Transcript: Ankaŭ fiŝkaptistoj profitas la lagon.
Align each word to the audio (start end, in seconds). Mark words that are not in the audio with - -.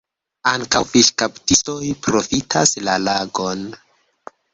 Ankaŭ 0.51 0.79
fiŝkaptistoj 0.93 1.89
profitas 2.07 2.73
la 2.87 2.97
lagon. 3.03 3.63